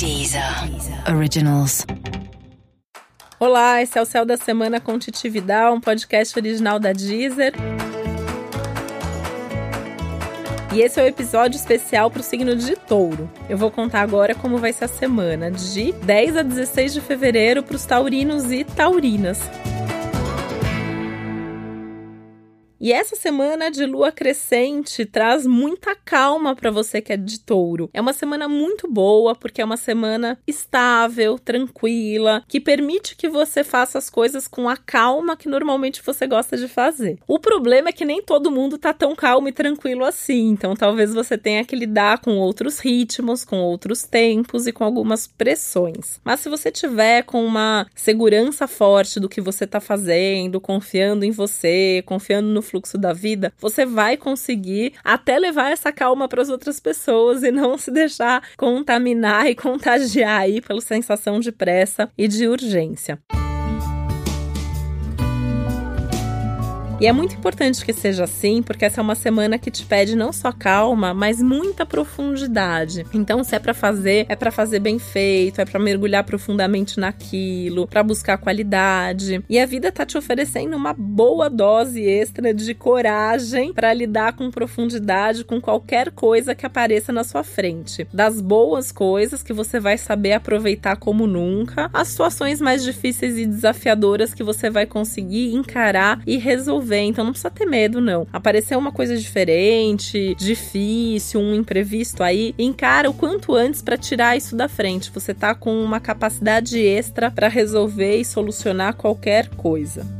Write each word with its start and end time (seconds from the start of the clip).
Deezer 0.00 0.42
Originals. 1.14 1.84
Olá, 3.38 3.82
esse 3.82 3.98
é 3.98 4.00
o 4.00 4.06
Céu 4.06 4.24
da 4.24 4.38
Semana 4.38 4.80
com 4.80 4.98
Titividade, 4.98 5.76
um 5.76 5.78
podcast 5.78 6.38
original 6.38 6.80
da 6.80 6.90
Deezer. 6.94 7.52
E 10.72 10.80
esse 10.80 10.98
é 10.98 11.02
o 11.02 11.04
um 11.04 11.08
episódio 11.08 11.58
especial 11.58 12.10
para 12.10 12.20
o 12.20 12.22
signo 12.22 12.56
de 12.56 12.76
Touro. 12.76 13.30
Eu 13.46 13.58
vou 13.58 13.70
contar 13.70 14.00
agora 14.00 14.34
como 14.34 14.56
vai 14.56 14.72
ser 14.72 14.86
a 14.86 14.88
semana 14.88 15.50
de 15.50 15.92
10 15.92 16.36
a 16.38 16.42
16 16.42 16.94
de 16.94 17.00
fevereiro 17.02 17.62
para 17.62 17.76
os 17.76 17.84
taurinos 17.84 18.50
e 18.50 18.64
taurinas. 18.64 19.38
E 22.80 22.94
essa 22.94 23.14
semana 23.14 23.70
de 23.70 23.84
lua 23.84 24.10
crescente 24.10 25.04
traz 25.04 25.46
muita 25.46 25.94
calma 25.94 26.56
para 26.56 26.70
você 26.70 27.02
que 27.02 27.12
é 27.12 27.16
de 27.16 27.38
touro. 27.38 27.90
É 27.92 28.00
uma 28.00 28.14
semana 28.14 28.48
muito 28.48 28.90
boa, 28.90 29.34
porque 29.34 29.60
é 29.60 29.64
uma 29.64 29.76
semana 29.76 30.38
estável, 30.46 31.38
tranquila, 31.38 32.42
que 32.48 32.58
permite 32.58 33.14
que 33.14 33.28
você 33.28 33.62
faça 33.62 33.98
as 33.98 34.08
coisas 34.08 34.48
com 34.48 34.66
a 34.66 34.78
calma 34.78 35.36
que 35.36 35.46
normalmente 35.46 36.00
você 36.02 36.26
gosta 36.26 36.56
de 36.56 36.68
fazer. 36.68 37.18
O 37.28 37.38
problema 37.38 37.90
é 37.90 37.92
que 37.92 38.06
nem 38.06 38.22
todo 38.22 38.50
mundo 38.50 38.78
tá 38.78 38.94
tão 38.94 39.14
calmo 39.14 39.48
e 39.48 39.52
tranquilo 39.52 40.02
assim, 40.02 40.48
então 40.48 40.74
talvez 40.74 41.12
você 41.12 41.36
tenha 41.36 41.66
que 41.66 41.76
lidar 41.76 42.20
com 42.20 42.38
outros 42.38 42.78
ritmos, 42.78 43.44
com 43.44 43.58
outros 43.58 44.04
tempos 44.04 44.66
e 44.66 44.72
com 44.72 44.84
algumas 44.84 45.26
pressões. 45.26 46.18
Mas 46.24 46.40
se 46.40 46.48
você 46.48 46.70
tiver 46.70 47.24
com 47.24 47.44
uma 47.44 47.86
segurança 47.94 48.66
forte 48.66 49.20
do 49.20 49.28
que 49.28 49.42
você 49.42 49.66
tá 49.66 49.80
fazendo, 49.80 50.62
confiando 50.62 51.26
em 51.26 51.30
você, 51.30 52.02
confiando 52.06 52.48
no 52.48 52.69
fluxo 52.70 52.96
da 52.96 53.12
vida, 53.12 53.52
você 53.58 53.84
vai 53.84 54.16
conseguir 54.16 54.94
até 55.04 55.38
levar 55.38 55.72
essa 55.72 55.92
calma 55.92 56.28
para 56.28 56.42
as 56.42 56.48
outras 56.48 56.78
pessoas 56.78 57.42
e 57.42 57.50
não 57.50 57.76
se 57.76 57.90
deixar 57.90 58.42
contaminar 58.56 59.46
e 59.48 59.54
contagiar 59.56 60.40
aí 60.40 60.60
pela 60.60 60.80
sensação 60.80 61.40
de 61.40 61.52
pressa 61.52 62.10
e 62.16 62.28
de 62.28 62.46
urgência. 62.46 63.18
E 67.00 67.06
é 67.06 67.12
muito 67.14 67.34
importante 67.34 67.82
que 67.82 67.94
seja 67.94 68.24
assim, 68.24 68.62
porque 68.62 68.84
essa 68.84 69.00
é 69.00 69.02
uma 69.02 69.14
semana 69.14 69.58
que 69.58 69.70
te 69.70 69.86
pede 69.86 70.14
não 70.14 70.34
só 70.34 70.52
calma, 70.52 71.14
mas 71.14 71.40
muita 71.40 71.86
profundidade. 71.86 73.06
Então, 73.14 73.42
se 73.42 73.56
é 73.56 73.58
para 73.58 73.72
fazer, 73.72 74.26
é 74.28 74.36
para 74.36 74.50
fazer 74.50 74.80
bem 74.80 74.98
feito, 74.98 75.62
é 75.62 75.64
para 75.64 75.80
mergulhar 75.80 76.24
profundamente 76.24 77.00
naquilo, 77.00 77.86
para 77.86 78.02
buscar 78.02 78.36
qualidade. 78.36 79.42
E 79.48 79.58
a 79.58 79.64
vida 79.64 79.90
tá 79.90 80.04
te 80.04 80.18
oferecendo 80.18 80.76
uma 80.76 80.92
boa 80.92 81.48
dose 81.48 82.02
extra 82.02 82.52
de 82.52 82.74
coragem 82.74 83.72
para 83.72 83.94
lidar 83.94 84.34
com 84.34 84.50
profundidade 84.50 85.42
com 85.42 85.58
qualquer 85.58 86.10
coisa 86.10 86.54
que 86.54 86.66
apareça 86.66 87.10
na 87.10 87.24
sua 87.24 87.42
frente. 87.42 88.06
Das 88.12 88.42
boas 88.42 88.92
coisas 88.92 89.42
que 89.42 89.54
você 89.54 89.80
vai 89.80 89.96
saber 89.96 90.34
aproveitar 90.34 90.96
como 90.96 91.26
nunca, 91.26 91.88
as 91.94 92.08
situações 92.08 92.60
mais 92.60 92.84
difíceis 92.84 93.38
e 93.38 93.46
desafiadoras 93.46 94.34
que 94.34 94.42
você 94.42 94.68
vai 94.68 94.84
conseguir 94.84 95.54
encarar 95.54 96.20
e 96.26 96.36
resolver 96.36 96.89
ver, 96.90 97.02
então 97.02 97.24
não 97.24 97.32
precisa 97.32 97.50
ter 97.50 97.66
medo, 97.66 98.00
não. 98.00 98.26
Apareceu 98.32 98.78
uma 98.78 98.92
coisa 98.92 99.16
diferente, 99.16 100.34
difícil, 100.34 101.40
um 101.40 101.54
imprevisto 101.54 102.22
aí, 102.22 102.54
encara 102.58 103.08
o 103.08 103.14
quanto 103.14 103.54
antes 103.54 103.80
para 103.80 103.96
tirar 103.96 104.36
isso 104.36 104.56
da 104.56 104.68
frente. 104.68 105.10
Você 105.12 105.32
tá 105.32 105.54
com 105.54 105.82
uma 105.82 106.00
capacidade 106.00 106.78
extra 106.78 107.30
para 107.30 107.48
resolver 107.48 108.16
e 108.16 108.24
solucionar 108.24 108.94
qualquer 108.94 109.48
coisa. 109.50 110.19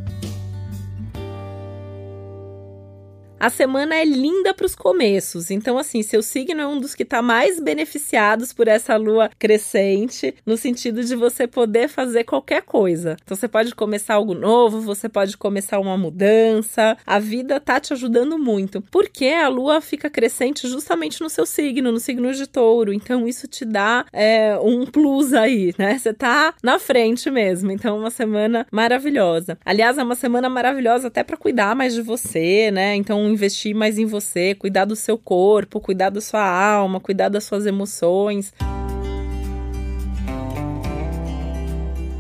A 3.41 3.49
semana 3.49 3.97
é 3.97 4.05
linda 4.05 4.53
para 4.53 4.67
os 4.67 4.75
começos. 4.75 5.51
Então, 5.51 5.79
assim, 5.79 6.03
seu 6.03 6.23
signo 6.23 6.61
é 6.61 6.67
um 6.67 6.79
dos 6.79 6.95
que 6.95 7.05
está 7.05 7.23
mais 7.23 7.59
beneficiados 7.59 8.53
por 8.53 8.69
essa 8.69 8.99
lua 8.99 9.31
crescente, 9.39 10.35
no 10.45 10.59
sentido 10.59 11.03
de 11.03 11.17
você 11.17 11.47
poder 11.47 11.89
fazer 11.89 12.25
qualquer 12.25 12.61
coisa. 12.61 13.17
Então, 13.25 13.35
você 13.35 13.49
pode 13.49 13.75
começar 13.75 14.17
algo 14.17 14.35
novo, 14.35 14.83
você 14.83 15.09
pode 15.09 15.39
começar 15.39 15.79
uma 15.79 15.97
mudança. 15.97 16.99
A 17.07 17.19
vida 17.19 17.59
tá 17.59 17.81
te 17.81 17.95
ajudando 17.95 18.39
muito. 18.39 18.83
Porque 18.91 19.29
a 19.29 19.49
lua 19.49 19.81
fica 19.81 20.11
crescente 20.11 20.69
justamente 20.69 21.23
no 21.23 21.31
seu 21.31 21.47
signo, 21.47 21.91
no 21.91 21.99
signo 21.99 22.35
de 22.35 22.47
touro. 22.47 22.93
Então, 22.93 23.27
isso 23.27 23.49
te 23.49 23.65
dá 23.65 24.05
é, 24.13 24.59
um 24.63 24.85
plus 24.85 25.33
aí, 25.33 25.75
né? 25.79 25.99
Você 25.99 26.13
tá 26.13 26.53
na 26.63 26.79
frente 26.79 27.31
mesmo. 27.31 27.73
Então, 27.73 27.99
uma 27.99 28.11
semana 28.11 28.67
maravilhosa. 28.71 29.57
Aliás, 29.65 29.97
é 29.97 30.03
uma 30.03 30.15
semana 30.15 30.51
maravilhosa 30.51 31.09
até 31.09 31.25
para 31.25 31.39
cuidar 31.39 31.75
mais 31.75 31.95
de 31.95 32.03
você, 32.03 32.71
né? 32.71 32.95
Então, 32.97 33.30
investir 33.31 33.75
mais 33.75 33.99
em 33.99 34.07
você, 34.07 34.55
cuidar 34.55 34.85
do 34.85 34.97
seu 34.97 35.17
corpo, 35.17 35.81
cuidar 35.81 36.11
da 36.11 36.21
sua 36.21 36.45
alma, 36.45 37.01
cuidar 37.01 37.29
das 37.29 37.45
suas 37.45 37.67
emoções. 37.67 38.53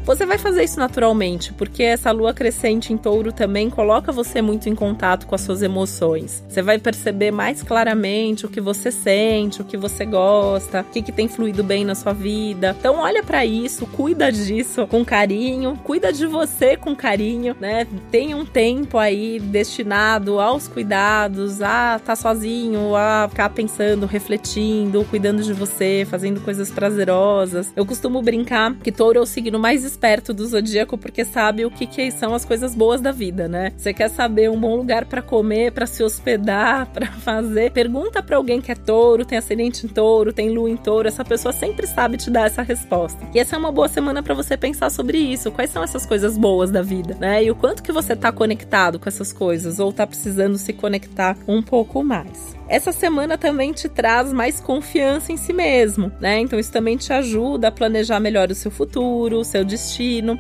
Você 0.05 0.25
vai 0.25 0.38
fazer 0.38 0.65
isso 0.65 0.81
naturalmente, 0.81 1.53
porque 1.53 1.83
essa 1.83 2.11
lua 2.11 2.33
crescente 2.33 2.93
em 2.93 2.97
touro 2.97 3.33
também 3.33 3.69
coloca 3.69 4.11
você 4.11 4.41
muito 4.41 4.69
em 4.69 4.75
contato 4.75 5.27
com 5.27 5.34
as 5.34 5.43
suas 5.43 5.62
emoções. 5.62 6.43
Você 6.49 6.62
vai 6.62 6.78
perceber 6.78 7.31
mais 7.31 7.62
claramente 7.62 8.47
o 8.47 8.49
que 8.49 8.61
você 8.61 8.91
sente, 8.91 9.61
o 9.61 9.65
que 9.65 9.77
você 9.77 10.05
gosta, 10.06 10.81
o 10.81 10.84
que, 10.84 11.03
que 11.03 11.12
tem 11.12 11.28
fluído 11.28 11.62
bem 11.62 11.84
na 11.84 11.94
sua 11.94 12.12
vida. 12.12 12.75
Então, 12.78 12.97
olha 12.99 13.22
para 13.22 13.44
isso, 13.44 13.87
cuida 13.87 14.33
disso 14.33 14.87
com 14.87 15.05
carinho, 15.05 15.78
cuida 15.84 16.12
de 16.12 16.27
você 16.27 16.77
com 16.77 16.97
carinho, 16.97 17.55
né? 17.61 17.87
Tem 18.11 18.34
um 18.34 18.44
tempo 18.44 18.99
aí 18.99 19.38
destinado 19.38 20.41
aos 20.41 20.67
cuidados, 20.67 21.61
a 21.61 21.97
estar 21.97 22.00
tá 22.00 22.17
sozinho, 22.17 22.97
a 22.97 23.28
ficar 23.28 23.50
pensando, 23.50 24.06
refletindo, 24.06 25.05
cuidando 25.11 25.43
de 25.43 25.53
você, 25.53 26.06
fazendo 26.09 26.41
coisas 26.41 26.71
prazerosas. 26.71 27.71
Eu 27.77 27.84
costumo 27.84 28.22
brincar 28.22 28.75
que 28.77 28.91
touro 28.91 29.19
é 29.19 29.22
o 29.22 29.27
signo 29.27 29.59
mais 29.59 29.89
perto 29.96 30.32
do 30.32 30.46
zodíaco 30.46 30.96
porque 30.98 31.24
sabe 31.24 31.64
o 31.64 31.70
que, 31.70 31.86
que 31.86 32.10
são 32.10 32.34
as 32.34 32.44
coisas 32.44 32.74
boas 32.74 33.00
da 33.00 33.12
vida, 33.12 33.48
né? 33.48 33.72
Você 33.76 33.92
quer 33.92 34.08
saber 34.08 34.50
um 34.50 34.58
bom 34.58 34.76
lugar 34.76 35.04
para 35.04 35.22
comer, 35.22 35.72
para 35.72 35.86
se 35.86 36.02
hospedar, 36.02 36.86
para 36.92 37.06
fazer? 37.06 37.70
Pergunta 37.72 38.22
para 38.22 38.36
alguém 38.36 38.60
que 38.60 38.72
é 38.72 38.74
touro, 38.74 39.24
tem 39.24 39.38
ascendente 39.38 39.86
em 39.86 39.88
touro, 39.88 40.32
tem 40.32 40.50
lua 40.50 40.70
em 40.70 40.76
touro, 40.76 41.08
essa 41.08 41.24
pessoa 41.24 41.52
sempre 41.52 41.86
sabe 41.86 42.16
te 42.16 42.30
dar 42.30 42.46
essa 42.46 42.62
resposta. 42.62 43.18
E 43.34 43.38
essa 43.38 43.56
é 43.56 43.58
uma 43.58 43.72
boa 43.72 43.88
semana 43.88 44.22
para 44.22 44.34
você 44.34 44.56
pensar 44.56 44.90
sobre 44.90 45.18
isso. 45.18 45.50
Quais 45.50 45.70
são 45.70 45.82
essas 45.82 46.06
coisas 46.06 46.36
boas 46.36 46.70
da 46.70 46.82
vida, 46.82 47.16
né? 47.18 47.44
E 47.44 47.50
o 47.50 47.54
quanto 47.54 47.82
que 47.82 47.92
você 47.92 48.14
tá 48.16 48.32
conectado 48.32 48.98
com 48.98 49.08
essas 49.08 49.32
coisas 49.32 49.78
ou 49.78 49.92
tá 49.92 50.06
precisando 50.06 50.58
se 50.58 50.72
conectar 50.72 51.36
um 51.46 51.62
pouco 51.62 52.02
mais 52.02 52.60
essa 52.70 52.92
semana 52.92 53.36
também 53.36 53.72
te 53.72 53.88
traz 53.88 54.32
mais 54.32 54.60
confiança 54.60 55.32
em 55.32 55.36
si 55.36 55.52
mesmo, 55.52 56.12
né? 56.20 56.38
Então 56.38 56.56
isso 56.56 56.70
também 56.70 56.96
te 56.96 57.12
ajuda 57.12 57.66
a 57.66 57.72
planejar 57.72 58.20
melhor 58.20 58.48
o 58.48 58.54
seu 58.54 58.70
futuro, 58.70 59.38
o 59.38 59.44
seu 59.44 59.64
destino, 59.64 59.79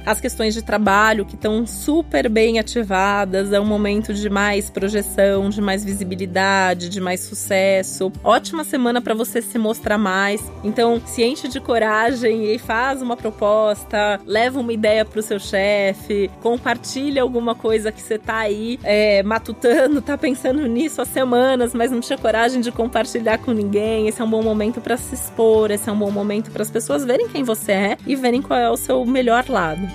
as 0.04 0.20
questões 0.20 0.54
de 0.54 0.62
trabalho 0.62 1.24
que 1.24 1.34
estão 1.34 1.66
super 1.66 2.28
bem 2.28 2.58
ativadas, 2.58 3.52
é 3.52 3.60
um 3.60 3.64
momento 3.64 4.12
de 4.12 4.28
mais 4.28 4.70
projeção, 4.70 5.48
de 5.48 5.60
mais 5.60 5.84
visibilidade, 5.84 6.88
de 6.88 7.00
mais 7.00 7.20
sucesso. 7.20 8.12
Ótima 8.22 8.64
semana 8.64 9.00
para 9.00 9.14
você 9.14 9.40
se 9.40 9.58
mostrar 9.58 9.98
mais. 9.98 10.42
Então, 10.62 11.00
se 11.04 11.22
enche 11.22 11.48
de 11.48 11.60
coragem 11.60 12.52
e 12.52 12.58
faz 12.58 13.02
uma 13.02 13.16
proposta, 13.16 14.20
leva 14.26 14.60
uma 14.60 14.72
ideia 14.72 15.04
para 15.04 15.20
o 15.20 15.22
seu 15.22 15.38
chefe, 15.38 16.30
compartilha 16.40 17.22
alguma 17.22 17.54
coisa 17.54 17.90
que 17.90 18.02
você 18.02 18.18
tá 18.18 18.38
aí 18.38 18.78
é, 18.82 19.22
matutando, 19.22 20.02
tá 20.02 20.16
pensando 20.18 20.66
nisso 20.66 21.00
há 21.00 21.04
semanas, 21.04 21.74
mas 21.74 21.90
não 21.90 22.00
tinha 22.00 22.18
coragem 22.18 22.60
de 22.60 22.70
compartilhar 22.70 23.38
com 23.38 23.52
ninguém. 23.52 24.08
Esse 24.08 24.20
é 24.20 24.24
um 24.24 24.30
bom 24.30 24.42
momento 24.42 24.80
para 24.80 24.96
se 24.96 25.14
expor, 25.14 25.70
esse 25.70 25.88
é 25.88 25.92
um 25.92 25.98
bom 25.98 26.10
momento 26.10 26.50
para 26.50 26.62
as 26.62 26.70
pessoas 26.70 27.04
verem 27.04 27.28
quem 27.28 27.42
você 27.42 27.72
é 27.72 27.96
e 28.06 28.14
verem 28.16 28.42
qual 28.42 28.58
é 28.58 28.70
o 28.70 28.76
seu 28.76 29.04
melhor 29.04 29.29
lado. 29.52 29.88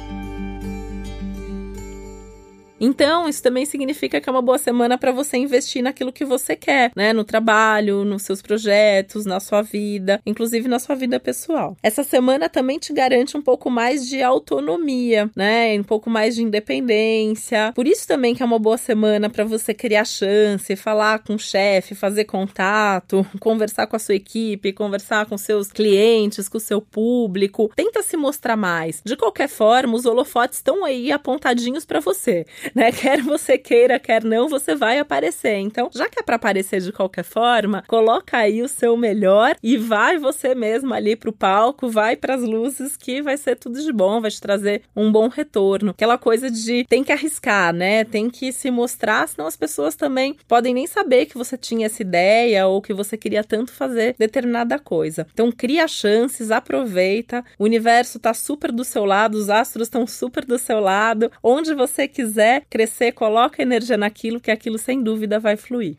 Então, 2.80 3.28
isso 3.28 3.42
também 3.42 3.66
significa 3.66 4.20
que 4.20 4.30
é 4.30 4.32
uma 4.32 4.42
boa 4.42 4.58
semana 4.58 4.98
para 4.98 5.12
você 5.12 5.38
investir 5.38 5.82
naquilo 5.82 6.12
que 6.12 6.26
você 6.26 6.56
quer, 6.56 6.92
né? 6.96 7.14
No 7.14 7.24
trabalho, 7.24 8.04
nos 8.04 8.24
seus 8.24 8.42
projetos, 8.42 9.26
na 9.26 9.40
sua 9.40 9.62
vida, 9.62 10.22
inclusive 10.26 10.68
na 10.68 10.80
sua 10.80 10.96
vida 10.96 11.20
pessoal. 11.20 11.78
Essa 11.82 12.04
semana 12.04 12.50
também 12.50 12.78
te 12.78 12.92
garante 12.94 13.38
um 13.38 13.42
pouco 13.42 13.70
mais 13.70 14.08
de 14.08 14.22
autonomia, 14.22 15.30
né? 15.36 15.78
Um 15.80 15.84
pouco 15.84 16.10
mais 16.10 16.36
de 16.36 16.44
independência. 16.44 17.72
Por 17.74 17.88
isso 17.88 18.08
também 18.08 18.36
que 18.36 18.44
é 18.44 18.46
uma 18.46 18.60
boa 18.60 18.78
semana 18.78 19.30
para 19.30 19.44
você 19.44 19.74
criar 19.74 20.06
chance, 20.06 20.76
falar 20.76 21.20
com 21.20 21.36
o 21.36 21.40
chefe, 21.40 21.96
fazer 21.96 22.26
contato, 22.26 23.26
conversar 23.40 23.88
com 23.88 23.96
a 23.96 24.00
sua 24.00 24.16
equipe, 24.16 24.74
conversar 24.74 25.26
com 25.26 25.38
seus 25.38 25.72
clientes, 25.72 26.50
com 26.50 26.58
o 26.58 26.62
seu 26.62 26.82
público. 26.82 27.72
Tenta 27.76 28.02
se 28.02 28.18
mostrar 28.18 28.58
mais. 28.58 29.02
De 29.04 29.16
qualquer 29.16 29.48
forma, 29.48 29.96
os 29.96 30.06
holofotes 30.06 30.58
estão 30.58 30.84
aí 30.84 31.12
apontadinhos 31.12 31.86
para 31.86 32.00
você. 32.00 32.46
né? 32.74 32.92
Quer 32.92 33.22
você 33.22 33.58
queira, 33.58 34.00
quer 34.00 34.24
não, 34.24 34.48
você 34.48 34.76
vai 34.76 35.00
aparecer. 35.00 35.58
Então, 35.58 35.90
já 35.94 36.10
que 36.10 36.20
é 36.20 36.24
para 36.24 36.36
aparecer 36.36 36.82
de 36.82 36.92
qualquer 36.92 37.24
forma, 37.24 37.84
coloca 37.88 38.38
aí 38.38 38.62
o 38.62 38.68
seu 38.68 38.96
melhor 38.96 39.56
e 39.62 39.78
vai 39.78 40.18
você 40.18 40.56
mesmo 40.56 40.94
ali 40.94 41.16
pro 41.16 41.34
palco, 41.34 41.90
vai 41.90 42.16
para 42.16 42.36
as 42.36 42.42
luzes 42.42 42.96
que 42.96 43.22
vai 43.22 43.38
ser 43.38 43.56
tudo 43.58 43.82
de 43.82 43.92
bom, 43.92 44.22
vai 44.22 44.32
te 44.32 44.42
trazer 44.42 44.84
um 44.96 45.12
bom 45.12 45.28
retorno. 45.28 45.92
Aquela 45.92 46.18
coisa 46.18 46.50
de 46.50 46.86
tem 46.88 47.04
que 47.04 47.12
arriscar, 47.12 47.74
né? 47.74 48.04
Tem 48.04 48.30
que 48.30 48.52
se 48.52 48.72
mostrar, 48.72 49.28
senão 49.28 49.48
as 49.48 49.56
pessoas 49.56 49.96
também 49.96 50.38
podem 50.48 50.74
nem 50.74 50.88
saber 50.88 51.26
que 51.26 51.38
você 51.38 51.58
tinha 51.58 51.86
essa 51.88 52.02
ideia 52.02 52.68
ou 52.68 52.82
que 52.82 52.94
você 52.94 53.18
queria 53.18 53.44
tanto 53.44 53.72
fazer 53.72 54.16
determinada 54.18 54.80
coisa. 54.80 55.28
Então, 55.34 55.52
cria 55.52 55.88
chances, 55.88 56.52
aproveita. 56.52 57.44
O 57.58 57.64
universo 57.64 58.20
tá 58.20 58.34
super 58.34 58.72
do 58.72 58.84
seu 58.84 59.06
lado, 59.06 59.36
os 59.36 59.50
astros 59.50 59.88
estão 59.88 60.08
super 60.08 60.46
do 60.46 60.58
seu 60.58 60.80
lado. 60.80 61.32
Onde 61.44 61.74
você 61.74 62.08
quiser 62.08 62.55
crescer, 62.62 63.12
coloca 63.12 63.62
energia 63.62 63.98
naquilo 63.98 64.40
que 64.40 64.52
aquilo 64.52 64.78
sem 64.78 65.02
dúvida 65.02 65.40
vai 65.40 65.56
fluir. 65.56 65.96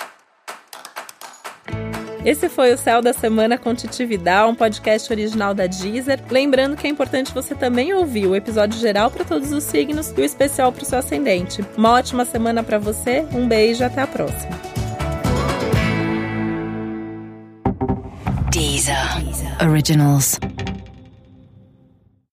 Esse 2.26 2.48
foi 2.48 2.74
o 2.74 2.76
Céu 2.76 3.00
da 3.00 3.12
Semana 3.12 3.56
com 3.56 3.72
Titividade, 3.72 4.50
um 4.50 4.54
podcast 4.56 5.12
original 5.12 5.54
da 5.54 5.68
Deezer. 5.68 6.20
Lembrando 6.28 6.76
que 6.76 6.84
é 6.84 6.90
importante 6.90 7.32
você 7.32 7.54
também 7.54 7.94
ouvir 7.94 8.26
o 8.26 8.34
episódio 8.34 8.80
geral 8.80 9.12
para 9.12 9.24
todos 9.24 9.52
os 9.52 9.62
signos 9.62 10.10
e 10.10 10.20
o 10.20 10.24
especial 10.24 10.72
para 10.72 10.82
o 10.82 10.84
seu 10.84 10.98
ascendente. 10.98 11.64
Uma 11.76 11.92
ótima 11.92 12.24
semana 12.24 12.64
para 12.64 12.80
você, 12.80 13.24
um 13.32 13.46
beijo 13.46 13.84
até 13.84 14.00
a 14.02 14.08
próxima. 14.08 14.50
Deezer. 18.50 18.96
Originals. 19.62 20.40